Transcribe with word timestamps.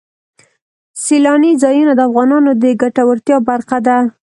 سیلانی 1.03 1.51
ځایونه 1.63 1.91
د 1.95 2.01
افغانانو 2.09 2.51
د 2.63 2.65
ګټورتیا 2.81 3.37
برخه 3.49 3.77
ده. 3.87 3.97